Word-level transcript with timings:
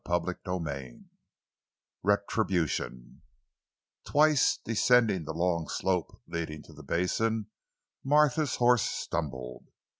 CHAPTER 0.07 0.35
XXXIII—RETRIBUTION 0.43 3.21
Twice 4.03 4.57
descending 4.65 5.25
the 5.25 5.33
long 5.35 5.67
slope 5.69 6.23
leading 6.27 6.63
to 6.63 6.73
the 6.73 6.81
basin, 6.81 7.51
Martha's 8.03 8.55
horse 8.55 8.81
stumbled. 8.81 9.67